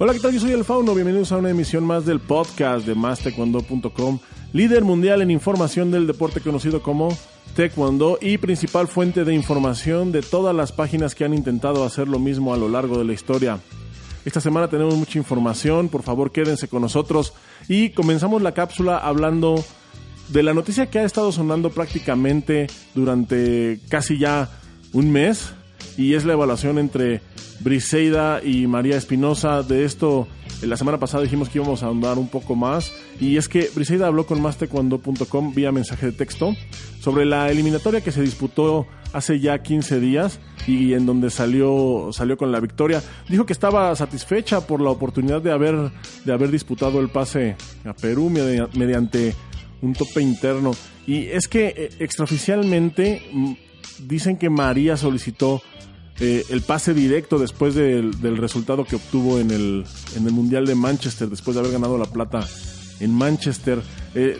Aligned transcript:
Hola, 0.00 0.12
¿qué 0.12 0.20
tal? 0.20 0.32
Yo 0.32 0.38
soy 0.38 0.52
El 0.52 0.64
Fauno. 0.64 0.94
Bienvenidos 0.94 1.32
a 1.32 1.38
una 1.38 1.50
emisión 1.50 1.84
más 1.84 2.06
del 2.06 2.20
podcast 2.20 2.86
de 2.86 2.94
MásTaekwondo.com, 2.94 4.20
líder 4.52 4.84
mundial 4.84 5.22
en 5.22 5.32
información 5.32 5.90
del 5.90 6.06
deporte 6.06 6.40
conocido 6.40 6.84
como 6.84 7.08
Taekwondo 7.56 8.16
y 8.22 8.38
principal 8.38 8.86
fuente 8.86 9.24
de 9.24 9.34
información 9.34 10.12
de 10.12 10.22
todas 10.22 10.54
las 10.54 10.70
páginas 10.70 11.16
que 11.16 11.24
han 11.24 11.34
intentado 11.34 11.84
hacer 11.84 12.06
lo 12.06 12.20
mismo 12.20 12.54
a 12.54 12.56
lo 12.56 12.68
largo 12.68 12.96
de 12.96 13.06
la 13.06 13.12
historia. 13.12 13.58
Esta 14.24 14.40
semana 14.40 14.68
tenemos 14.68 14.94
mucha 14.94 15.18
información, 15.18 15.88
por 15.88 16.04
favor 16.04 16.30
quédense 16.30 16.68
con 16.68 16.82
nosotros 16.82 17.32
y 17.68 17.90
comenzamos 17.90 18.40
la 18.40 18.54
cápsula 18.54 18.98
hablando 18.98 19.64
de 20.28 20.44
la 20.44 20.54
noticia 20.54 20.90
que 20.90 21.00
ha 21.00 21.04
estado 21.04 21.32
sonando 21.32 21.70
prácticamente 21.70 22.68
durante 22.94 23.80
casi 23.88 24.16
ya 24.16 24.48
un 24.92 25.10
mes 25.10 25.54
y 25.98 26.14
es 26.14 26.24
la 26.24 26.34
evaluación 26.34 26.78
entre 26.78 27.20
Briseida 27.58 28.40
y 28.42 28.68
María 28.68 28.96
Espinosa. 28.96 29.64
De 29.64 29.84
esto, 29.84 30.28
la 30.62 30.76
semana 30.76 30.98
pasada 30.98 31.24
dijimos 31.24 31.48
que 31.48 31.58
íbamos 31.58 31.82
a 31.82 31.88
andar 31.88 32.18
un 32.18 32.28
poco 32.28 32.54
más. 32.54 32.92
Y 33.20 33.36
es 33.36 33.48
que 33.48 33.68
Briseida 33.74 34.06
habló 34.06 34.24
con 34.24 34.40
mastecuando.com 34.40 35.54
vía 35.54 35.72
mensaje 35.72 36.06
de 36.06 36.12
texto 36.12 36.54
sobre 37.00 37.26
la 37.26 37.50
eliminatoria 37.50 38.00
que 38.00 38.12
se 38.12 38.22
disputó 38.22 38.86
hace 39.12 39.40
ya 39.40 39.60
15 39.60 39.98
días 39.98 40.38
y 40.68 40.92
en 40.92 41.04
donde 41.04 41.30
salió, 41.30 42.10
salió 42.12 42.36
con 42.36 42.52
la 42.52 42.60
victoria. 42.60 43.02
Dijo 43.28 43.44
que 43.44 43.52
estaba 43.52 43.94
satisfecha 43.96 44.66
por 44.68 44.80
la 44.80 44.90
oportunidad 44.90 45.42
de 45.42 45.50
haber, 45.50 45.90
de 46.24 46.32
haber 46.32 46.52
disputado 46.52 47.00
el 47.00 47.08
pase 47.08 47.56
a 47.84 47.92
Perú 47.92 48.30
mediante 48.30 49.34
un 49.82 49.94
tope 49.94 50.22
interno. 50.22 50.70
Y 51.08 51.26
es 51.26 51.48
que 51.48 51.74
eh, 51.76 51.90
extraoficialmente 51.98 53.28
mm, 53.32 53.52
dicen 54.06 54.36
que 54.36 54.48
María 54.48 54.96
solicitó 54.96 55.60
eh, 56.20 56.44
el 56.50 56.62
pase 56.62 56.94
directo 56.94 57.38
después 57.38 57.74
del, 57.74 58.12
resultado 58.36 58.84
que 58.84 58.96
obtuvo 58.96 59.38
en 59.38 59.50
el, 59.50 59.84
en 60.16 60.26
el 60.26 60.32
Mundial 60.32 60.66
de 60.66 60.74
Manchester, 60.74 61.28
después 61.28 61.54
de 61.54 61.60
haber 61.60 61.72
ganado 61.72 61.96
la 61.96 62.06
plata 62.06 62.46
en 62.98 63.14
Manchester. 63.14 63.80
Eh, 64.14 64.38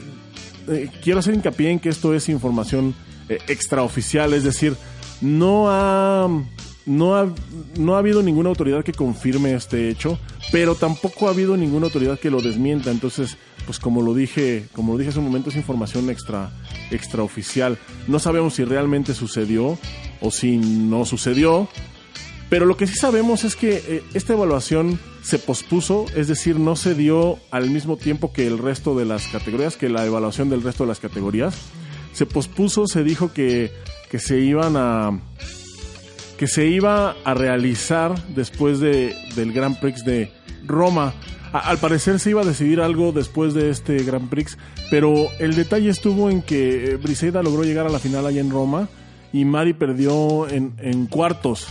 eh, 0.69 0.91
quiero 1.03 1.21
hacer 1.21 1.35
hincapié 1.35 1.71
en 1.71 1.79
que 1.79 1.89
esto 1.89 2.15
es 2.15 2.29
información 2.29 2.95
extraoficial, 3.47 4.33
es 4.33 4.43
decir, 4.43 4.75
no 5.21 5.67
ha, 5.69 6.27
no, 6.89 7.17
ha, 7.17 7.29
no 7.79 7.95
ha 7.95 7.99
habido 7.99 8.23
ninguna 8.23 8.49
autoridad 8.49 8.83
que 8.83 8.93
confirme 8.93 9.55
este 9.55 9.89
hecho, 9.91 10.19
pero 10.51 10.75
tampoco 10.75 11.29
ha 11.29 11.31
habido 11.31 11.57
ninguna 11.57 11.87
autoridad 11.87 12.19
que 12.19 12.31
lo 12.31 12.41
desmienta. 12.41 12.91
Entonces, 12.91 13.37
pues 13.67 13.79
como 13.79 14.01
lo 14.01 14.15
dije, 14.15 14.67
como 14.73 14.93
lo 14.93 14.99
dije 14.99 15.11
hace 15.11 15.19
un 15.19 15.27
momento, 15.27 15.51
es 15.51 15.57
información 15.57 16.09
extra, 16.09 16.51
extraoficial. 16.91 17.79
No 18.07 18.19
sabemos 18.19 18.55
si 18.55 18.65
realmente 18.65 19.15
sucedió 19.15 19.79
o 20.21 20.31
si 20.31 20.57
no 20.57 21.05
sucedió. 21.05 21.69
Pero 22.49 22.65
lo 22.65 22.79
que 22.79 22.87
sí 22.87 22.95
sabemos 22.95 23.45
es 23.45 23.57
que 23.57 23.83
eh, 23.87 24.03
esta 24.15 24.33
evaluación 24.33 24.99
se 25.23 25.39
pospuso, 25.39 26.07
es 26.17 26.29
decir, 26.29 26.59
no 26.59 26.77
se 26.77 26.95
dio 26.95 27.39
al 27.51 27.69
mismo 27.69 27.99
tiempo 27.99 28.33
que 28.33 28.47
el 28.47 28.57
resto 28.57 28.97
de 28.97 29.05
las 29.05 29.27
categorías, 29.27 29.77
que 29.77 29.91
la 29.91 30.07
evaluación 30.07 30.49
del 30.49 30.63
resto 30.63 30.85
de 30.85 30.89
las 30.89 31.01
categorías. 31.01 31.55
Se 32.15 32.25
pospuso, 32.25 32.87
se 32.87 33.05
dijo 33.05 33.35
que, 33.35 33.71
que 34.11 34.19
se 34.19 34.41
iban 34.41 34.77
a 34.79 35.21
que 36.39 36.47
se 36.47 36.67
iba 36.67 37.17
a 37.25 37.35
realizar 37.35 38.15
después 38.29 38.79
de, 38.79 39.15
del 39.35 39.53
Grand 39.53 39.79
Prix 39.79 40.05
de 40.05 40.31
Roma. 40.65 41.13
al 41.53 41.79
parecer 41.79 42.21
se 42.21 42.31
iba 42.31 42.43
a 42.43 42.45
decidir 42.45 42.81
algo 42.81 43.13
después 43.13 43.55
de 43.55 43.71
este 43.71 44.03
Grand 44.05 44.31
Prix, 44.31 44.57
pero 44.91 45.27
el 45.41 45.57
detalle 45.57 45.91
estuvo 45.91 46.31
en 46.31 46.43
que 46.43 46.97
Briseida 47.03 47.43
logró 47.43 47.65
llegar 47.65 47.87
a 47.87 47.91
la 47.91 47.99
final 47.99 48.25
allá 48.25 48.41
en 48.41 48.51
Roma 48.51 48.89
y 49.33 49.45
Mari 49.45 49.73
perdió 49.75 50.49
en, 50.49 50.75
en 50.79 51.07
cuartos. 51.07 51.67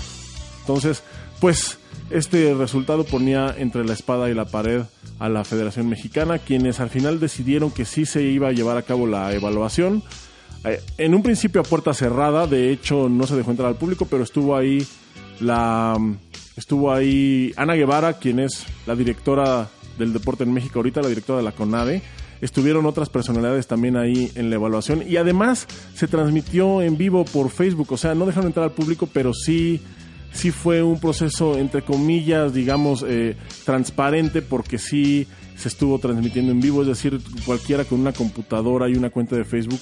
Entonces, 0.59 1.01
pues 1.39 1.79
este 2.09 2.53
resultado 2.53 3.05
ponía 3.05 3.55
entre 3.57 3.85
la 3.85 3.93
espada 3.93 4.29
y 4.29 4.33
la 4.33 4.45
pared 4.45 4.81
a 5.19 5.29
la 5.29 5.45
Federación 5.45 5.87
Mexicana, 5.87 6.39
quienes 6.39 6.79
al 6.79 6.89
final 6.89 7.19
decidieron 7.19 7.71
que 7.71 7.85
sí 7.85 8.05
se 8.05 8.21
iba 8.21 8.49
a 8.49 8.51
llevar 8.51 8.77
a 8.77 8.83
cabo 8.83 9.07
la 9.07 9.33
evaluación. 9.33 10.03
Eh, 10.69 10.81
en 10.97 11.15
un 11.15 11.23
principio 11.23 11.61
a 11.61 11.63
puerta 11.63 11.93
cerrada, 11.93 12.47
de 12.47 12.71
hecho 12.71 13.09
no 13.09 13.27
se 13.27 13.35
dejó 13.35 13.51
entrar 13.51 13.69
al 13.69 13.75
público, 13.75 14.05
pero 14.09 14.23
estuvo 14.23 14.55
ahí 14.55 14.85
la 15.39 15.97
estuvo 16.55 16.91
ahí 16.91 17.53
Ana 17.55 17.75
Guevara, 17.75 18.13
quien 18.13 18.39
es 18.39 18.65
la 18.85 18.95
directora 18.95 19.69
del 19.97 20.13
deporte 20.13 20.43
en 20.43 20.53
México 20.53 20.79
ahorita, 20.79 21.01
la 21.01 21.09
directora 21.09 21.37
de 21.37 21.43
la 21.43 21.51
CONADE, 21.51 22.01
estuvieron 22.41 22.85
otras 22.85 23.09
personalidades 23.09 23.67
también 23.67 23.97
ahí 23.97 24.31
en 24.35 24.49
la 24.49 24.55
evaluación. 24.55 25.03
Y 25.07 25.17
además 25.17 25.67
se 25.95 26.07
transmitió 26.07 26.81
en 26.81 26.97
vivo 26.97 27.25
por 27.25 27.49
Facebook, 27.49 27.91
o 27.91 27.97
sea, 27.97 28.15
no 28.15 28.25
dejaron 28.25 28.47
entrar 28.47 28.65
al 28.65 28.71
público, 28.71 29.07
pero 29.11 29.33
sí, 29.33 29.81
sí 30.33 30.51
fue 30.51 30.83
un 30.83 30.99
proceso 30.99 31.57
entre 31.57 31.81
comillas, 31.83 32.53
digamos, 32.53 33.03
eh, 33.07 33.35
transparente 33.65 34.41
porque 34.41 34.77
sí 34.77 35.27
se 35.55 35.69
estuvo 35.69 35.97
transmitiendo 35.97 36.51
en 36.51 36.61
vivo, 36.61 36.81
es 36.81 36.87
decir, 36.87 37.19
cualquiera 37.45 37.83
con 37.83 37.99
una 37.99 38.13
computadora 38.13 38.87
y 38.89 38.93
una 38.93 39.09
cuenta 39.09 39.35
de 39.35 39.43
Facebook 39.43 39.79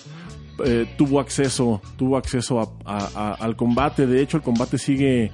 eh, 0.64 0.88
tuvo 0.98 1.20
acceso, 1.20 1.82
tuvo 1.98 2.18
acceso 2.18 2.78
al 2.86 3.56
combate. 3.56 4.08
De 4.08 4.22
hecho, 4.22 4.38
el 4.38 4.44
combate 4.44 4.78
sigue, 4.78 5.32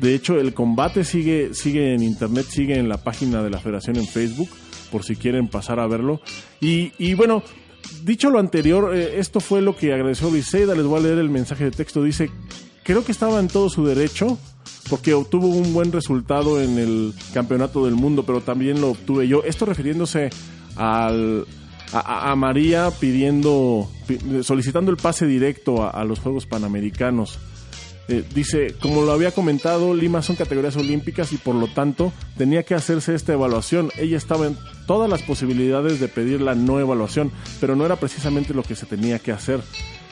de 0.00 0.14
hecho, 0.14 0.38
el 0.38 0.54
combate 0.54 1.04
sigue, 1.04 1.54
sigue 1.54 1.94
en 1.94 2.02
internet, 2.02 2.46
sigue 2.48 2.78
en 2.78 2.88
la 2.88 2.98
página 2.98 3.42
de 3.42 3.50
la 3.50 3.58
Federación 3.58 3.96
en 3.96 4.06
Facebook 4.06 4.48
por 4.90 5.04
si 5.04 5.16
quieren 5.16 5.48
pasar 5.48 5.80
a 5.80 5.86
verlo. 5.86 6.20
Y, 6.60 6.92
y 6.98 7.14
bueno, 7.14 7.42
dicho 8.04 8.30
lo 8.30 8.38
anterior, 8.38 8.94
eh, 8.94 9.18
esto 9.18 9.40
fue 9.40 9.60
lo 9.60 9.76
que 9.76 9.92
agradeció 9.92 10.30
Briseida. 10.30 10.74
Les 10.74 10.86
voy 10.86 11.00
a 11.00 11.02
leer 11.02 11.18
el 11.18 11.30
mensaje 11.30 11.64
de 11.64 11.70
texto. 11.70 12.02
Dice, 12.02 12.30
creo 12.82 13.04
que 13.04 13.12
estaba 13.12 13.40
en 13.40 13.48
todo 13.48 13.68
su 13.68 13.84
derecho 13.84 14.38
porque 14.88 15.14
obtuvo 15.14 15.48
un 15.48 15.72
buen 15.72 15.92
resultado 15.92 16.60
en 16.60 16.78
el 16.78 17.14
campeonato 17.34 17.84
del 17.84 17.94
mundo, 17.94 18.24
pero 18.24 18.40
también 18.40 18.80
lo 18.80 18.90
obtuve 18.90 19.28
yo. 19.28 19.42
Esto 19.44 19.66
refiriéndose 19.66 20.30
al, 20.76 21.46
a, 21.92 22.34
María 22.36 22.90
pidiendo, 22.90 23.90
solicitando 24.42 24.90
el 24.90 24.96
pase 24.96 25.26
directo 25.26 25.88
a 25.88 26.04
los 26.04 26.20
Juegos 26.20 26.46
Panamericanos. 26.46 27.38
Eh, 28.10 28.24
dice, 28.34 28.74
como 28.80 29.02
lo 29.02 29.12
había 29.12 29.32
comentado, 29.32 29.94
Lima 29.94 30.22
son 30.22 30.34
categorías 30.34 30.76
olímpicas 30.76 31.30
y 31.34 31.36
por 31.36 31.54
lo 31.54 31.66
tanto 31.66 32.10
tenía 32.38 32.62
que 32.62 32.74
hacerse 32.74 33.14
esta 33.14 33.34
evaluación. 33.34 33.90
Ella 33.98 34.16
estaba 34.16 34.46
en 34.46 34.56
todas 34.86 35.10
las 35.10 35.22
posibilidades 35.22 36.00
de 36.00 36.08
pedir 36.08 36.40
la 36.40 36.54
no 36.54 36.80
evaluación, 36.80 37.30
pero 37.60 37.76
no 37.76 37.84
era 37.84 37.96
precisamente 37.96 38.54
lo 38.54 38.62
que 38.62 38.76
se 38.76 38.86
tenía 38.86 39.18
que 39.18 39.30
hacer. 39.30 39.60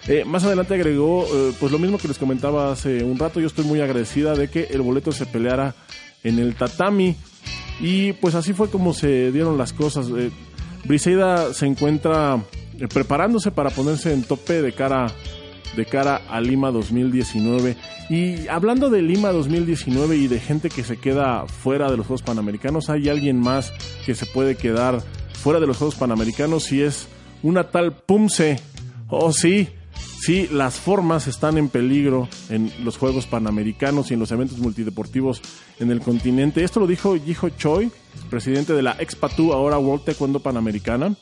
Eh, 0.08 0.24
más 0.26 0.44
adelante 0.44 0.74
agregó, 0.74 1.24
eh, 1.24 1.52
pues 1.58 1.72
lo 1.72 1.78
mismo 1.78 1.96
que 1.96 2.06
les 2.06 2.18
comentaba 2.18 2.70
hace 2.70 3.02
un 3.02 3.18
rato, 3.18 3.40
yo 3.40 3.46
estoy 3.46 3.64
muy 3.64 3.80
agradecida 3.80 4.34
de 4.34 4.48
que 4.48 4.64
el 4.64 4.82
boleto 4.82 5.10
se 5.10 5.24
peleara 5.24 5.74
en 6.22 6.38
el 6.38 6.54
tatami. 6.54 7.16
Y 7.80 8.12
pues 8.14 8.34
así 8.34 8.52
fue 8.52 8.68
como 8.68 8.92
se 8.92 9.32
dieron 9.32 9.56
las 9.56 9.72
cosas. 9.72 10.08
Briseida 10.86 11.52
se 11.52 11.66
encuentra 11.66 12.42
preparándose 12.92 13.50
para 13.50 13.70
ponerse 13.70 14.12
en 14.12 14.22
tope 14.22 14.62
de 14.62 14.72
cara 14.72 15.08
de 15.76 15.84
cara 15.84 16.22
a 16.28 16.40
Lima 16.40 16.70
2019. 16.70 17.76
Y 18.08 18.48
hablando 18.48 18.88
de 18.88 19.02
Lima 19.02 19.30
2019 19.30 20.16
y 20.16 20.26
de 20.26 20.40
gente 20.40 20.70
que 20.70 20.84
se 20.84 20.96
queda 20.96 21.46
fuera 21.46 21.90
de 21.90 21.96
los 21.96 22.06
Juegos 22.06 22.22
Panamericanos, 22.22 22.88
hay 22.88 23.08
alguien 23.08 23.38
más 23.38 23.72
que 24.04 24.14
se 24.14 24.26
puede 24.26 24.56
quedar 24.56 25.02
fuera 25.34 25.60
de 25.60 25.66
los 25.66 25.76
Juegos 25.76 25.96
Panamericanos 25.96 26.72
y 26.72 26.82
es 26.82 27.08
una 27.42 27.64
tal 27.64 27.92
Pumse. 27.92 28.58
Oh, 29.08 29.32
sí, 29.32 29.68
sí, 30.26 30.48
las 30.50 30.80
formas 30.80 31.28
están 31.28 31.56
en 31.56 31.68
peligro 31.68 32.28
en 32.48 32.72
los 32.82 32.96
Juegos 32.96 33.26
Panamericanos 33.28 34.10
y 34.10 34.14
en 34.14 34.20
los 34.20 34.32
eventos 34.32 34.58
multideportivos 34.58 35.40
en 35.78 35.92
el 35.92 36.00
continente. 36.00 36.64
Esto 36.64 36.80
lo 36.80 36.88
dijo 36.88 37.16
Jiho 37.16 37.50
Choi, 37.50 37.92
presidente 38.28 38.72
de 38.72 38.82
la 38.82 38.96
Expatu, 38.98 39.52
ahora 39.52 39.78
World 39.78 40.04
Taekwondo 40.04 40.40
Panamericana. 40.40 41.14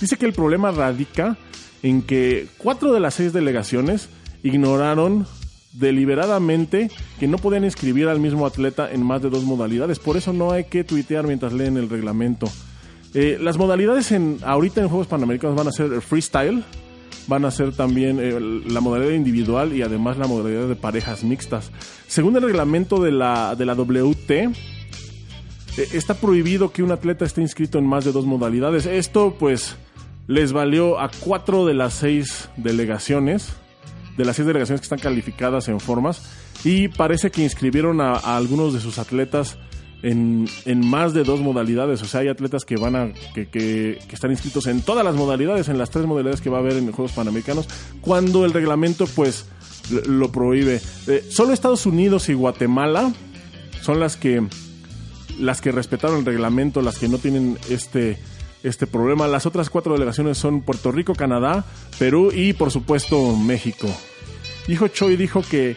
Dice 0.00 0.16
que 0.16 0.26
el 0.26 0.32
problema 0.32 0.72
radica 0.72 1.38
en 1.84 2.02
que 2.02 2.48
cuatro 2.58 2.92
de 2.92 2.98
las 2.98 3.14
seis 3.14 3.32
delegaciones 3.32 4.08
ignoraron 4.42 5.28
deliberadamente 5.72 6.90
que 7.20 7.28
no 7.28 7.38
podían 7.38 7.64
inscribir 7.64 8.08
al 8.08 8.18
mismo 8.18 8.44
atleta 8.44 8.90
en 8.90 9.06
más 9.06 9.22
de 9.22 9.30
dos 9.30 9.44
modalidades. 9.44 10.00
Por 10.00 10.16
eso 10.16 10.32
no 10.32 10.50
hay 10.50 10.64
que 10.64 10.82
tuitear 10.82 11.28
mientras 11.28 11.52
leen 11.52 11.76
el 11.76 11.88
reglamento. 11.88 12.48
Eh, 13.14 13.38
las 13.40 13.56
modalidades 13.56 14.10
en 14.10 14.38
ahorita 14.42 14.80
en 14.80 14.88
Juegos 14.88 15.06
Panamericanos 15.06 15.56
van 15.56 15.68
a 15.68 15.72
ser 15.72 16.00
freestyle, 16.00 16.64
van 17.28 17.44
a 17.44 17.50
ser 17.50 17.72
también 17.72 18.18
eh, 18.20 18.40
la 18.66 18.80
modalidad 18.80 19.12
individual 19.12 19.72
y 19.74 19.82
además 19.82 20.16
la 20.16 20.26
modalidad 20.26 20.66
de 20.66 20.74
parejas 20.74 21.22
mixtas. 21.22 21.70
Según 22.08 22.34
el 22.36 22.42
reglamento 22.42 23.00
de 23.02 23.12
la, 23.12 23.54
de 23.54 23.66
la 23.66 23.74
WT, 23.74 24.30
eh, 24.30 24.50
está 25.92 26.14
prohibido 26.14 26.72
que 26.72 26.82
un 26.82 26.90
atleta 26.90 27.24
esté 27.24 27.42
inscrito 27.42 27.78
en 27.78 27.86
más 27.86 28.04
de 28.04 28.12
dos 28.12 28.24
modalidades. 28.24 28.86
Esto 28.86 29.36
pues 29.38 29.76
les 30.26 30.52
valió 30.52 30.98
a 30.98 31.10
cuatro 31.20 31.66
de 31.66 31.74
las 31.74 31.94
seis 31.94 32.48
delegaciones, 32.56 33.52
de 34.16 34.24
las 34.24 34.36
seis 34.36 34.46
delegaciones 34.46 34.80
que 34.80 34.86
están 34.86 34.98
calificadas 34.98 35.68
en 35.68 35.80
formas, 35.80 36.30
y 36.64 36.88
parece 36.88 37.30
que 37.30 37.42
inscribieron 37.42 38.00
a, 38.00 38.14
algunos 38.14 38.72
de 38.72 38.80
sus 38.80 38.98
atletas 38.98 39.58
en, 40.02 40.48
más 40.86 41.12
de 41.14 41.24
dos 41.24 41.40
modalidades. 41.40 42.02
O 42.02 42.06
sea, 42.06 42.20
hay 42.20 42.28
atletas 42.28 42.64
que 42.64 42.76
van 42.76 42.96
a, 42.96 43.12
que, 43.34 43.48
que, 43.48 43.98
están 44.10 44.30
inscritos 44.30 44.66
en 44.66 44.82
todas 44.82 45.04
las 45.04 45.14
modalidades, 45.14 45.68
en 45.68 45.78
las 45.78 45.90
tres 45.90 46.06
modalidades 46.06 46.40
que 46.40 46.50
va 46.50 46.58
a 46.58 46.60
haber 46.60 46.76
en 46.76 46.86
los 46.86 46.94
Juegos 46.94 47.12
Panamericanos, 47.12 47.68
cuando 48.00 48.44
el 48.44 48.52
reglamento 48.52 49.06
pues 49.06 49.46
lo 50.06 50.30
prohíbe. 50.30 50.80
Eh, 51.06 51.24
solo 51.30 51.52
Estados 51.52 51.86
Unidos 51.86 52.28
y 52.28 52.34
Guatemala 52.34 53.12
son 53.80 54.00
las 54.00 54.16
que 54.16 54.42
las 55.38 55.60
que 55.60 55.70
respetaron 55.70 56.18
el 56.18 56.26
reglamento, 56.26 56.82
las 56.82 56.98
que 56.98 57.08
no 57.08 57.18
tienen 57.18 57.58
este, 57.70 58.18
este 58.64 58.88
problema. 58.88 59.28
Las 59.28 59.46
otras 59.46 59.70
cuatro 59.70 59.92
delegaciones 59.92 60.36
son 60.36 60.62
Puerto 60.62 60.90
Rico, 60.90 61.14
Canadá, 61.14 61.64
Perú 61.98 62.32
y 62.34 62.54
por 62.54 62.72
supuesto 62.72 63.36
México. 63.36 63.88
Dijo 64.66 64.88
Choi 64.88 65.16
dijo 65.16 65.42
que 65.48 65.76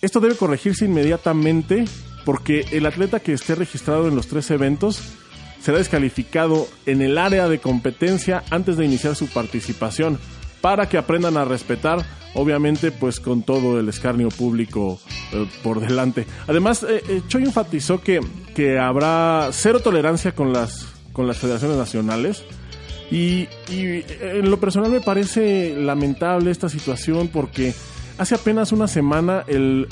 esto 0.00 0.20
debe 0.20 0.36
corregirse 0.36 0.84
inmediatamente 0.84 1.84
porque 2.24 2.66
el 2.72 2.86
atleta 2.86 3.20
que 3.20 3.32
esté 3.32 3.54
registrado 3.54 4.08
en 4.08 4.16
los 4.16 4.26
tres 4.26 4.50
eventos 4.50 5.02
será 5.60 5.78
descalificado 5.78 6.66
en 6.86 7.02
el 7.02 7.18
área 7.18 7.48
de 7.48 7.58
competencia 7.58 8.42
antes 8.50 8.76
de 8.76 8.84
iniciar 8.84 9.14
su 9.14 9.28
participación 9.28 10.18
para 10.60 10.88
que 10.88 10.98
aprendan 10.98 11.36
a 11.36 11.44
respetar, 11.44 12.04
obviamente 12.34 12.92
pues 12.92 13.20
con 13.20 13.42
todo 13.42 13.80
el 13.80 13.88
escarnio 13.88 14.28
público 14.28 15.00
eh, 15.32 15.46
por 15.62 15.80
delante. 15.80 16.26
Además, 16.46 16.82
eh, 16.82 17.02
eh, 17.08 17.22
Choi 17.28 17.44
enfatizó 17.44 18.00
que, 18.00 18.20
que 18.54 18.78
habrá 18.78 19.48
cero 19.52 19.80
tolerancia 19.80 20.32
con 20.32 20.52
las, 20.52 20.86
con 21.12 21.26
las 21.26 21.38
federaciones 21.38 21.76
nacionales. 21.76 22.44
Y, 23.10 23.48
y 23.68 24.04
en 24.20 24.50
lo 24.50 24.60
personal 24.60 24.90
me 24.90 25.00
parece 25.00 25.74
lamentable 25.76 26.52
esta 26.52 26.68
situación 26.68 27.26
porque 27.26 27.74
hace 28.18 28.36
apenas 28.36 28.70
una 28.70 28.86
semana 28.86 29.42
el, 29.48 29.88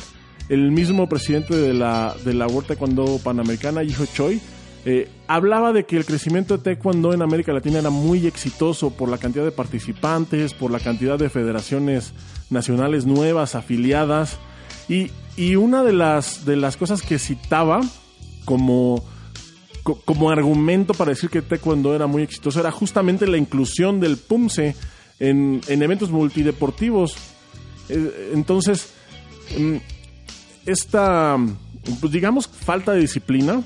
el 0.48 0.70
mismo 0.70 1.08
presidente 1.08 1.56
de 1.56 1.74
la, 1.74 2.14
de 2.24 2.34
la 2.34 2.46
World 2.46 2.68
Taekwondo 2.68 3.18
Panamericana, 3.22 3.82
Yiho 3.82 4.06
Choi, 4.06 4.40
eh, 4.84 5.08
hablaba 5.26 5.72
de 5.72 5.84
que 5.84 5.96
el 5.96 6.04
crecimiento 6.04 6.56
de 6.56 6.62
Taekwondo 6.62 7.12
en 7.12 7.20
América 7.20 7.52
Latina 7.52 7.80
era 7.80 7.90
muy 7.90 8.26
exitoso 8.26 8.90
por 8.90 9.08
la 9.08 9.18
cantidad 9.18 9.44
de 9.44 9.50
participantes, 9.50 10.54
por 10.54 10.70
la 10.70 10.80
cantidad 10.80 11.18
de 11.18 11.28
federaciones 11.28 12.14
nacionales 12.48 13.04
nuevas, 13.04 13.54
afiliadas. 13.54 14.38
Y, 14.88 15.10
y 15.36 15.56
una 15.56 15.82
de 15.82 15.92
las, 15.92 16.46
de 16.46 16.56
las 16.56 16.76
cosas 16.76 17.02
que 17.02 17.18
citaba 17.18 17.80
como, 18.44 19.04
como 19.82 20.30
argumento 20.30 20.94
para 20.94 21.10
decir 21.10 21.28
que 21.28 21.42
Taekwondo 21.42 21.94
era 21.94 22.06
muy 22.06 22.22
exitoso 22.22 22.60
era 22.60 22.70
justamente 22.70 23.26
la 23.26 23.36
inclusión 23.36 24.00
del 24.00 24.16
PUMSE 24.16 24.74
en, 25.18 25.60
en 25.68 25.82
eventos 25.82 26.10
multideportivos. 26.10 27.16
Eh, 27.88 28.30
entonces, 28.32 28.92
mm, 29.58 29.76
esta, 30.66 31.36
pues 32.00 32.12
digamos, 32.12 32.48
falta 32.48 32.92
de 32.92 33.00
disciplina 33.00 33.62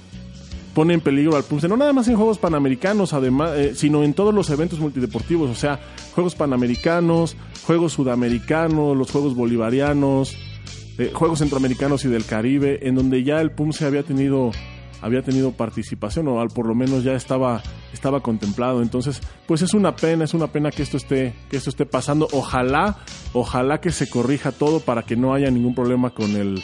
pone 0.74 0.94
en 0.94 1.00
peligro 1.00 1.36
al 1.36 1.44
PUMSE, 1.44 1.68
no 1.68 1.76
nada 1.76 1.92
más 1.92 2.08
en 2.08 2.16
Juegos 2.16 2.38
Panamericanos, 2.38 3.12
además, 3.12 3.52
eh, 3.56 3.74
sino 3.74 4.02
en 4.04 4.14
todos 4.14 4.34
los 4.34 4.48
eventos 4.50 4.80
multideportivos, 4.80 5.50
o 5.50 5.54
sea, 5.54 5.80
Juegos 6.14 6.34
Panamericanos, 6.34 7.36
Juegos 7.66 7.92
Sudamericanos, 7.92 8.96
los 8.96 9.10
Juegos 9.10 9.34
Bolivarianos, 9.34 10.36
eh, 10.98 11.10
Juegos 11.12 11.40
Centroamericanos 11.40 12.04
y 12.04 12.08
del 12.08 12.24
Caribe, 12.24 12.86
en 12.86 12.94
donde 12.94 13.22
ya 13.22 13.40
el 13.40 13.50
PUMSE 13.50 13.86
había 13.86 14.02
tenido 14.02 14.50
había 15.00 15.22
tenido 15.22 15.50
participación 15.50 16.28
o 16.28 16.40
al 16.40 16.46
por 16.50 16.64
lo 16.64 16.76
menos 16.76 17.02
ya 17.02 17.14
estaba 17.14 17.60
estaba 17.92 18.20
contemplado. 18.20 18.82
Entonces 18.82 19.20
pues 19.46 19.60
es 19.62 19.74
una 19.74 19.96
pena 19.96 20.22
es 20.22 20.32
una 20.32 20.46
pena 20.46 20.70
que 20.70 20.84
esto 20.84 20.96
esté 20.96 21.34
que 21.50 21.56
esto 21.56 21.70
esté 21.70 21.86
pasando. 21.86 22.28
Ojalá 22.32 22.98
ojalá 23.32 23.80
que 23.80 23.90
se 23.90 24.08
corrija 24.08 24.52
todo 24.52 24.78
para 24.78 25.02
que 25.02 25.16
no 25.16 25.34
haya 25.34 25.50
ningún 25.50 25.74
problema 25.74 26.10
con 26.10 26.36
el 26.36 26.62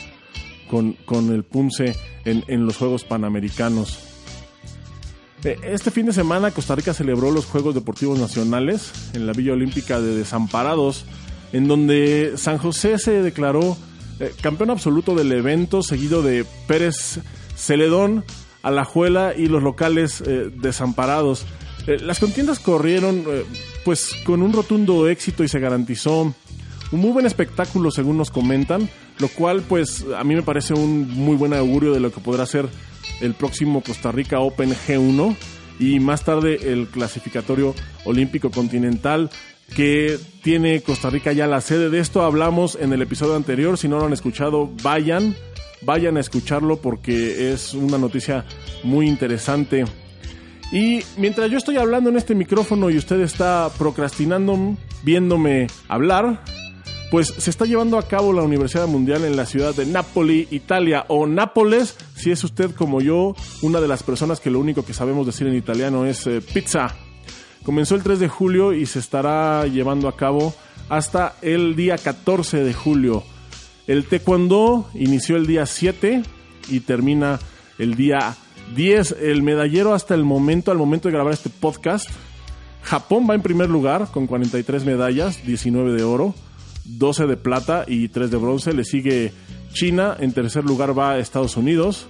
con, 0.69 0.93
con 1.05 1.33
el 1.33 1.45
PUMSE 1.45 1.97
en, 2.25 2.45
en 2.47 2.67
los 2.67 2.77
Juegos 2.77 3.05
Panamericanos. 3.05 4.09
Eh, 5.45 5.57
este 5.63 5.91
fin 5.91 6.07
de 6.07 6.13
semana 6.13 6.51
Costa 6.51 6.75
Rica 6.75 6.93
celebró 6.93 7.31
los 7.31 7.47
Juegos 7.47 7.75
Deportivos 7.75 8.19
Nacionales 8.19 8.91
en 9.15 9.27
la 9.27 9.33
Villa 9.33 9.53
Olímpica 9.53 10.01
de 10.01 10.17
Desamparados, 10.17 11.05
en 11.53 11.69
donde 11.69 12.33
San 12.37 12.59
José 12.59 12.99
se 12.99 13.23
declaró 13.23 13.77
eh, 14.19 14.33
campeón 14.41 14.71
absoluto 14.71 15.15
del 15.15 15.31
evento, 15.31 15.83
seguido 15.83 16.23
de 16.23 16.45
Pérez 16.67 17.21
Celedón, 17.57 18.25
Alajuela 18.63 19.33
y 19.37 19.47
los 19.47 19.63
locales 19.63 20.23
eh, 20.27 20.51
desamparados. 20.53 21.47
las 21.87 22.19
contiendas 22.19 22.59
corrieron 22.59 23.25
pues 23.85 24.11
con 24.25 24.43
un 24.43 24.53
rotundo 24.53 25.09
éxito 25.09 25.45
y 25.45 25.49
se 25.49 25.61
garantizó 25.61 26.35
un 26.91 27.01
muy 27.01 27.11
buen 27.11 27.27
espectáculo 27.27 27.91
según 27.91 28.17
nos 28.17 28.31
comentan, 28.31 28.89
lo 29.19 29.29
cual 29.29 29.63
pues 29.63 30.05
a 30.17 30.25
mí 30.25 30.35
me 30.35 30.43
parece 30.43 30.75
un 30.75 31.09
muy 31.11 31.37
buen 31.37 31.53
augurio 31.53 31.93
de 31.93 32.01
lo 32.01 32.13
que 32.13 32.21
podrá 32.21 32.47
ser 32.47 32.69
el 33.21 33.35
próximo 33.35 33.83
Costa 33.83 34.13
Rica 34.13 34.41
Open 34.41 34.71
G1 34.71 35.37
y 35.81 36.01
más 36.01 36.25
tarde 36.25 36.73
el 36.73 36.89
clasificatorio 36.89 37.75
olímpico 38.05 38.51
continental 38.51 39.31
que 39.75 40.19
tiene 40.43 40.81
Costa 40.81 41.11
Rica 41.11 41.33
ya 41.33 41.47
la 41.47 41.61
sede. 41.61 41.91
De 41.91 42.01
esto 42.01 42.23
hablamos 42.23 42.79
en 42.81 42.93
el 42.93 43.03
episodio 43.03 43.37
anterior, 43.37 43.77
si 43.77 43.89
no 43.89 43.99
lo 43.99 44.07
han 44.07 44.13
escuchado, 44.13 44.71
vayan, 44.83 45.37
vayan 45.83 46.17
a 46.17 46.21
escucharlo 46.21 46.79
porque 46.79 47.53
es 47.53 47.75
una 47.75 47.99
noticia 47.99 48.45
muy 48.83 49.07
interesante. 49.07 49.85
Y 50.73 51.01
mientras 51.17 51.51
yo 51.51 51.59
estoy 51.59 51.77
hablando 51.77 52.11
en 52.11 52.17
este 52.17 52.35
micrófono 52.35 52.91
y 52.91 52.99
usted 52.99 53.21
está 53.21 53.71
procrastinando 53.79 54.77
viéndome 55.03 55.67
hablar, 55.89 56.43
pues 57.11 57.29
se 57.29 57.51
está 57.51 57.65
llevando 57.65 57.99
a 57.99 58.07
cabo 58.07 58.33
la 58.33 58.43
Universidad 58.43 58.87
Mundial 58.87 59.25
en 59.25 59.37
la 59.37 59.47
ciudad 59.47 59.75
de 59.75 59.87
Napoli, 59.87 60.47
Italia, 60.51 61.07
o 61.09 61.27
Nápoles, 61.27 61.97
si 62.15 62.31
es 62.31 62.45
usted 62.45 62.75
como 62.75 63.01
yo, 63.01 63.35
una 63.63 63.81
de 63.81 63.89
las 63.89 64.03
personas 64.03 64.41
que 64.41 64.51
lo 64.51 64.61
único 64.61 64.85
que 64.85 64.93
sabemos 64.93 65.27
decir 65.27 65.47
en 65.47 65.55
italiano 65.55 66.05
es 66.05 66.27
eh, 66.27 66.41
pizza. 66.41 66.95
Comenzó 67.65 67.95
el 67.95 68.03
3 68.03 68.19
de 68.21 68.29
julio 68.29 68.73
y 68.73 68.87
se 68.87 68.99
estará 68.99 69.67
llevando 69.67 70.09
a 70.09 70.17
cabo 70.17 70.55
hasta 70.89 71.37
el 71.43 71.77
día 71.77 71.97
14 71.97 72.63
de 72.63 72.75
julio. 72.75 73.23
El 73.87 74.05
taekwondo 74.05 74.89
inició 74.95 75.37
el 75.37 75.47
día 75.47 75.65
7 75.65 76.23
y 76.69 76.81
termina 76.81 77.39
el 77.79 77.95
día 77.95 78.37
10. 78.75 79.17
El 79.21 79.43
medallero 79.43 79.95
hasta 79.95 80.15
el 80.15 80.25
momento, 80.25 80.71
al 80.71 80.79
momento 80.79 81.09
de 81.09 81.15
grabar 81.15 81.33
este 81.33 81.49
podcast, 81.49 82.11
Japón 82.83 83.27
va 83.29 83.35
en 83.35 83.43
primer 83.43 83.71
lugar 83.71 84.09
con 84.13 84.27
43 84.27 84.85
medallas, 84.85 85.45
19 85.47 85.93
de 85.93 86.05
oro. 86.05 86.35
12 86.89 87.27
de 87.27 87.37
plata 87.37 87.85
y 87.87 88.09
3 88.09 88.31
de 88.31 88.37
bronce. 88.37 88.73
Le 88.73 88.85
sigue 88.85 89.33
China, 89.73 90.17
en 90.19 90.33
tercer 90.33 90.65
lugar 90.65 90.99
va 90.99 91.19
Estados 91.19 91.57
Unidos. 91.57 92.07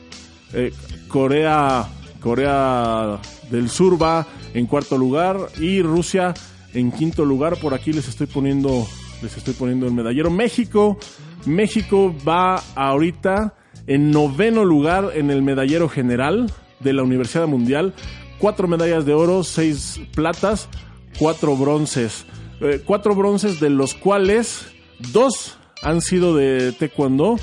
Eh, 0.53 0.73
Corea, 1.09 1.89
Corea 2.21 3.19
del 3.51 3.69
Sur 3.69 4.01
va 4.01 4.27
en 4.55 4.67
cuarto 4.67 4.97
lugar 4.97 5.39
y 5.61 5.83
Rusia 5.83 6.35
en 6.75 6.93
quinto 6.93 7.25
lugar. 7.25 7.59
Por 7.59 7.75
aquí 7.75 7.93
les 7.93 8.09
estoy 8.09 8.27
poniendo, 8.27 8.87
les 9.23 9.37
estoy 9.37 9.55
poniendo 9.55 9.87
el 9.87 9.93
medallero. 9.93 10.31
México, 10.31 10.99
México 11.47 12.15
va 12.27 12.63
ahorita 12.75 13.55
en 13.87 14.11
noveno 14.11 14.65
lugar 14.65 15.13
en 15.15 15.31
el 15.31 15.43
medallero 15.43 15.89
general 15.89 16.53
de 16.81 16.93
la 16.93 17.03
Universidad 17.03 17.47
Mundial. 17.47 17.95
Cuatro 18.39 18.69
medallas 18.69 19.05
de 19.05 19.15
oro, 19.15 19.43
seis 19.43 20.01
platas, 20.15 20.69
cuatro 21.19 21.57
bronces. 21.57 22.25
Eh, 22.61 22.83
cuatro 22.85 23.15
bronces, 23.15 23.61
de 23.61 23.71
los 23.71 23.95
cuales 23.95 24.67
dos 25.13 25.57
han 25.83 26.01
sido 26.01 26.37
de 26.37 26.73
Taekwondo. 26.73 27.37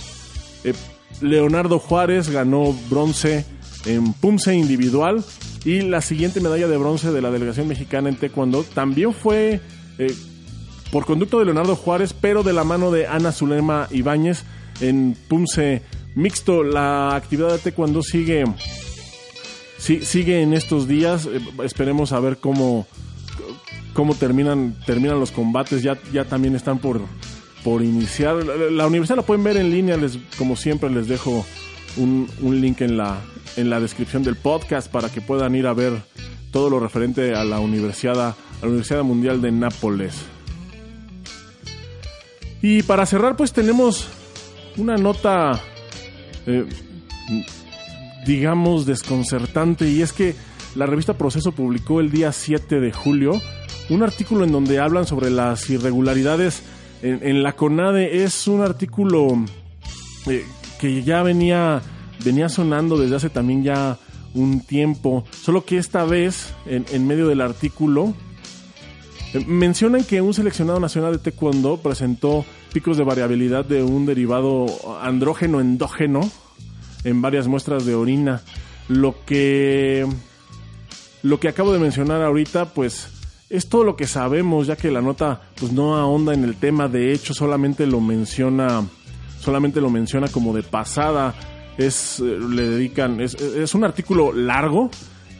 Eh, 0.63 0.73
Leonardo 1.21 1.79
Juárez 1.79 2.29
ganó 2.29 2.75
bronce 2.89 3.45
en 3.85 4.13
Pumse 4.13 4.55
individual 4.55 5.23
y 5.63 5.81
la 5.81 6.01
siguiente 6.01 6.41
medalla 6.41 6.67
de 6.67 6.77
bronce 6.77 7.11
de 7.11 7.21
la 7.21 7.31
delegación 7.31 7.67
mexicana 7.67 8.09
en 8.09 8.17
Taekwondo 8.17 8.63
también 8.63 9.13
fue 9.13 9.61
eh, 9.97 10.13
por 10.91 11.05
conducto 11.05 11.39
de 11.39 11.45
Leonardo 11.45 11.75
Juárez, 11.75 12.13
pero 12.13 12.43
de 12.43 12.53
la 12.53 12.63
mano 12.63 12.91
de 12.91 13.07
Ana 13.07 13.31
Zulema 13.31 13.87
Ibáñez 13.91 14.43
en 14.81 15.17
Pumse 15.29 15.81
mixto. 16.15 16.63
La 16.63 17.15
actividad 17.15 17.51
de 17.51 17.59
Taekwondo 17.59 18.01
sigue, 18.01 18.43
sigue 19.77 20.41
en 20.41 20.53
estos 20.53 20.87
días. 20.87 21.27
esperemos 21.63 22.11
a 22.11 22.19
ver 22.19 22.37
cómo 22.37 22.85
cómo 23.95 24.13
terminan, 24.13 24.75
terminan 24.85 25.19
los 25.19 25.31
combates, 25.31 25.81
ya, 25.81 25.97
ya 26.11 26.25
también 26.25 26.53
están 26.53 26.77
por, 26.77 27.01
por 27.63 27.81
iniciar. 27.81 28.35
La, 28.45 28.85
universidad 28.85 29.15
la 29.15 29.23
pueden 29.23 29.43
ver 29.43 29.57
en 29.57 29.71
línea, 29.71 29.97
les, 29.97 30.19
como 30.37 30.57
siempre 30.57 30.91
les 30.91 31.07
dejo 31.07 31.45
un, 31.95 32.27
link 32.41 32.81
en 32.81 32.97
la, 32.97 33.21
en 33.55 33.69
la 33.69 33.79
descripción 33.79 34.21
del 34.21 34.35
podcast 34.35 34.91
para 34.91 35.09
que 35.09 35.21
puedan 35.21 35.55
ir 35.55 35.65
a 35.65 35.73
ver 35.73 35.93
todo 36.51 36.69
lo 36.69 36.79
referente 36.79 37.33
a 37.33 37.45
la 37.45 37.59
Universidad, 37.59 38.19
a 38.19 38.35
la 38.61 38.67
Universidad 38.67 39.03
Mundial 39.03 39.41
de 39.41 39.51
Nápoles. 39.53 40.25
Y 42.61 42.83
para 42.83 43.05
cerrar, 43.05 43.37
pues 43.37 43.53
tenemos 43.53 44.09
una 44.75 44.97
nota, 44.97 45.61
eh, 46.47 46.65
digamos, 48.25 48.85
desconcertante, 48.85 49.87
y 49.89 50.01
es 50.01 50.11
que 50.11 50.35
la 50.75 50.85
revista 50.85 51.13
Proceso 51.13 51.53
publicó 51.53 52.01
el 52.01 52.11
día 52.11 52.33
7 52.33 52.81
de 52.81 52.91
julio 52.91 53.41
un 53.89 54.03
artículo 54.03 54.43
en 54.43 54.51
donde 54.51 54.79
hablan 54.79 55.05
sobre 55.05 55.29
las 55.29 55.69
irregularidades 55.69 56.63
en, 57.01 57.43
la 57.43 57.55
CONADE. 57.55 58.23
Es 58.23 58.47
un 58.47 58.61
artículo 58.61 59.27
eh, 60.27 60.45
que 60.79 61.03
ya 61.03 61.23
venía, 61.23 61.81
venía 62.23 62.49
sonando 62.49 62.97
desde 62.97 63.15
hace 63.15 63.29
también 63.29 63.63
ya 63.63 63.97
un 64.33 64.61
tiempo, 64.61 65.23
solo 65.31 65.63
que 65.63 65.77
esta 65.77 66.03
vez, 66.03 66.53
en, 66.65 67.07
medio 67.07 67.27
del 67.27 67.41
artículo, 67.41 68.13
eh, 69.33 69.43
mencionan 69.47 70.03
que 70.03 70.21
un 70.21 70.33
seleccionado 70.33 70.79
nacional 70.79 71.13
de 71.13 71.19
Taekwondo 71.19 71.77
presentó 71.77 72.45
picos 72.73 72.97
de 72.97 73.05
variabilidad 73.05 73.63
de 73.63 73.81
un 73.81 74.05
derivado 74.05 74.65
andrógeno 75.01 75.61
endógeno 75.61 76.29
en 77.05 77.21
varias 77.21 77.47
muestras 77.47 77.85
de 77.85 77.95
orina. 77.95 78.41
lo 78.89 79.15
que 79.25 80.05
lo 81.23 81.39
que 81.39 81.47
acabo 81.47 81.73
de 81.73 81.79
mencionar 81.79 82.21
ahorita, 82.21 82.73
pues 82.73 83.14
es 83.55 83.69
todo 83.69 83.83
lo 83.83 83.95
que 83.95 84.07
sabemos, 84.07 84.67
ya 84.67 84.75
que 84.75 84.91
la 84.91 85.01
nota 85.01 85.41
pues 85.59 85.71
no 85.71 85.95
ahonda 85.95 86.33
en 86.33 86.43
el 86.43 86.55
tema, 86.55 86.87
de 86.87 87.13
hecho 87.13 87.33
solamente 87.33 87.85
lo 87.85 88.01
menciona 88.01 88.83
solamente 89.39 89.79
lo 89.79 89.89
menciona 89.89 90.27
como 90.27 90.53
de 90.53 90.63
pasada. 90.63 91.33
Es 91.77 92.19
eh, 92.19 92.23
le 92.23 92.69
dedican 92.69 93.21
es, 93.21 93.75
un 93.75 93.83
artículo 93.83 94.33
largo 94.33 94.89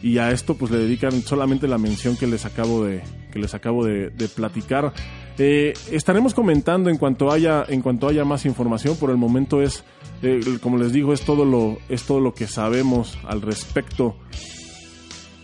y 0.02 0.18
a 0.18 0.30
esto 0.30 0.54
pues 0.54 0.70
le 0.70 0.78
dedican 0.78 1.22
solamente 1.22 1.66
la 1.66 1.78
mención 1.78 2.16
que 2.16 2.26
les 2.26 2.44
acabo 2.44 2.84
de 2.84 3.02
que 3.32 3.38
les 3.38 3.54
acabo 3.54 3.84
de, 3.84 4.10
platicar. 4.34 4.92
Eh, 5.38 5.74
estaremos 5.90 6.32
comentando 6.32 6.88
en 6.88 6.96
cuanto 6.96 7.30
haya 7.30 7.64
en 7.68 7.82
cuanto 7.82 8.08
haya 8.08 8.24
más 8.24 8.46
información. 8.46 8.96
Por 8.96 9.10
el 9.10 9.16
momento 9.16 9.60
es 9.60 9.84
eh, 10.22 10.40
como 10.62 10.78
les 10.78 10.92
digo 10.92 11.12
es 11.12 11.22
todo 11.22 11.44
lo 11.44 11.78
es 11.88 12.04
todo 12.04 12.20
lo 12.20 12.32
que 12.32 12.46
sabemos 12.46 13.18
al 13.26 13.42
respecto. 13.42 14.16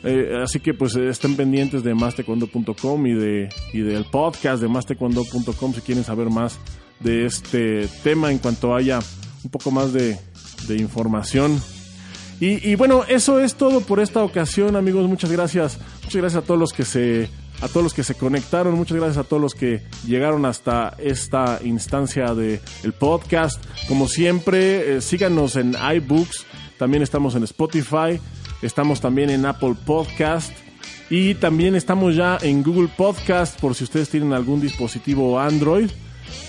Eh, 0.05 0.41
así 0.43 0.59
que 0.59 0.75
pues 0.75 0.97
estén 0.97 1.37
pendientes 1.37 1.85
de 1.85 1.95
mastecuando.com 1.95 3.07
y 3.07 3.15
de 3.15 3.49
y 3.73 3.81
del 3.81 4.05
podcast 4.05 4.61
de 4.61 4.69
mastecuando.com 4.69 5.75
si 5.75 5.81
quieren 5.81 6.03
saber 6.03 6.29
más 6.29 6.59
de 6.99 7.27
este 7.27 7.89
tema 8.03 8.33
en 8.33 8.39
cuanto 8.39 8.75
haya 8.75 8.99
un 9.45 9.51
poco 9.51 9.71
más 9.71 9.93
de, 9.93 10.19
de 10.67 10.77
información. 10.77 11.61
Y, 12.45 12.75
bueno, 12.75 13.05
eso 13.07 13.39
es 13.39 13.55
todo 13.55 13.83
por 13.83 14.01
esta 14.01 14.25
ocasión, 14.25 14.75
amigos. 14.75 15.09
Muchas 15.09 15.31
gracias. 15.31 15.79
Muchas 16.03 16.17
gracias 16.17 16.43
a 16.43 16.45
todos 16.45 16.59
los 16.59 16.73
que 16.73 16.85
se 16.85 17.31
a 17.61 17.69
todos 17.69 17.85
los 17.85 17.95
que 17.95 18.03
se 18.03 18.17
conectaron, 18.17 18.75
muchas 18.75 18.97
gracias 18.97 19.19
a 19.19 19.29
todos 19.29 19.41
los 19.41 19.55
que 19.55 19.83
llegaron 20.05 20.45
hasta 20.47 20.97
esta 20.99 21.61
instancia 21.63 22.35
de 22.35 22.61
el 22.83 22.93
podcast. 22.93 23.65
Como 23.87 24.09
siempre, 24.09 24.97
eh, 24.97 25.01
síganos 25.01 25.55
en 25.55 25.77
iBooks, 25.95 26.45
también 26.77 27.05
estamos 27.05 27.37
en 27.37 27.45
Spotify, 27.45 28.19
estamos 28.63 29.01
también 29.01 29.31
en 29.31 29.45
Apple 29.45 29.75
Podcast 29.85 30.53
y 31.11 31.35
también 31.35 31.75
estamos 31.75 32.17
ya 32.17 32.39
en 32.41 32.63
Google 32.63 32.89
Podcast 32.97 33.61
por 33.61 33.75
si 33.75 33.85
ustedes 33.85 34.09
tienen 34.09 34.33
algún 34.33 34.61
dispositivo 34.61 35.39
Android, 35.39 35.91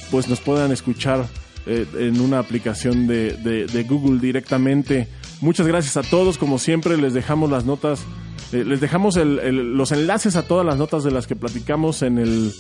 pues 0.10 0.30
nos 0.30 0.40
puedan 0.40 0.72
escuchar 0.72 1.26
eh, 1.66 1.86
en 1.98 2.22
una 2.22 2.40
aplicación 2.40 3.08
de, 3.08 3.34
de 3.34 3.84
Google 3.84 4.20
directamente. 4.20 5.08
Muchas 5.42 5.68
gracias 5.68 5.98
a 5.98 6.10
todos, 6.10 6.38
como 6.38 6.58
siempre 6.58 6.96
les 6.96 7.14
dejamos 7.14 7.52
las 7.52 7.66
notas, 7.66 8.06
eh, 8.54 8.64
les 8.64 8.80
dejamos 8.80 9.18
los 9.18 9.92
enlaces 9.92 10.36
a 10.36 10.44
todas 10.44 10.66
las 10.66 10.78
notas 10.78 11.04
de 11.04 11.12
las 11.12 11.26
que 11.26 11.36
platicamos 11.36 12.04
en, 12.04 12.20
el, 12.20 12.54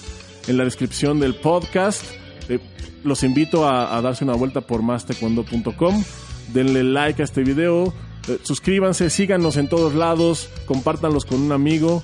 en 0.47 0.57
la 0.57 0.63
descripción 0.63 1.19
del 1.19 1.35
podcast. 1.35 2.03
Eh, 2.49 2.59
los 3.03 3.23
invito 3.23 3.69
a, 3.69 4.01
darse 4.01 4.23
una 4.23 4.33
vuelta 4.33 4.61
por 4.61 4.81
mastecuando.com, 4.81 6.03
denle 6.51 6.83
like 6.83 7.21
a 7.21 7.25
este 7.25 7.43
video, 7.43 7.93
eh, 8.27 8.39
suscríbanse, 8.43 9.09
síganos 9.09 9.57
en 9.57 9.67
todos 9.67 9.93
lados, 9.95 10.49
compártanlos 10.65 11.25
con 11.25 11.41
un 11.41 11.51
amigo 11.51 12.03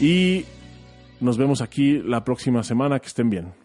y 0.00 0.44
nos 1.20 1.36
vemos 1.36 1.60
aquí 1.60 1.98
la 2.04 2.24
próxima 2.24 2.62
semana, 2.64 2.98
que 2.98 3.06
estén 3.06 3.30
bien. 3.30 3.61